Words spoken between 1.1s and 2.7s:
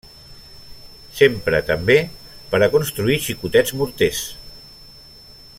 S'empra també per